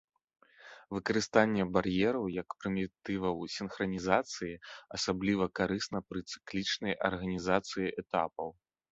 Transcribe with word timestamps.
Выкарыстанне 0.95 1.65
бар'ераў 1.73 2.23
як 2.35 2.47
прымітываў 2.61 3.37
сінхранізацыі 3.55 4.57
асабліва 4.99 5.45
карысна 5.59 5.99
пры 6.07 6.19
цыклічнай 6.33 6.93
арганізацыі 7.09 7.93
этапаў. 8.05 8.49